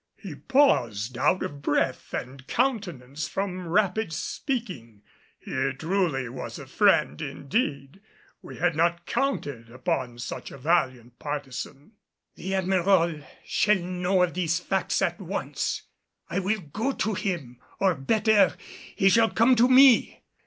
He 0.17 0.33
paused, 0.33 1.15
out 1.15 1.43
of 1.43 1.61
breath 1.61 2.11
and 2.11 2.47
countenance 2.47 3.27
from 3.27 3.67
rapid 3.67 4.11
speaking. 4.11 5.03
Here 5.37 5.73
truly 5.73 6.27
was 6.27 6.57
a 6.57 6.65
friend 6.65 7.21
indeed; 7.21 8.01
we 8.41 8.57
had 8.57 8.75
not 8.75 9.05
counted 9.05 9.69
upon 9.69 10.17
such 10.17 10.49
a 10.49 10.57
valiant 10.57 11.19
partisan. 11.19 11.91
"The 12.33 12.55
Admiral 12.55 13.21
shall 13.45 13.75
know 13.77 14.23
of 14.23 14.33
these 14.33 14.59
facts 14.59 15.03
at 15.03 15.19
once. 15.21 15.83
I 16.31 16.39
will 16.39 16.61
go 16.61 16.93
to 16.93 17.13
him 17.13 17.59
or 17.79 17.93
better 17.93 18.55
he 18.95 19.07
shall 19.07 19.29
come 19.29 19.55
to 19.55 19.69
me. 19.69 20.23